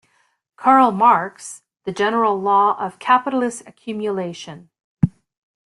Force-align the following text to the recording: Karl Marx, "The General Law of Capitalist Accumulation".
Karl 0.57 0.89
Marx, 0.89 1.61
"The 1.83 1.91
General 1.91 2.41
Law 2.41 2.75
of 2.79 2.97
Capitalist 2.97 3.61
Accumulation". 3.67 4.71